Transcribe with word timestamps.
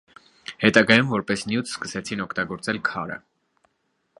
Հետագայում 0.63 1.11
որպես 1.11 1.45
նյութ 1.51 1.69
սկսեցին 1.73 2.25
օգտագործել 2.25 2.81
քարը։ 2.89 3.19